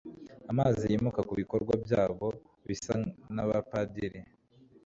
[0.51, 2.27] amazi yimuka kubikorwa byabo
[2.67, 2.93] bisa
[3.35, 4.19] nabapadiri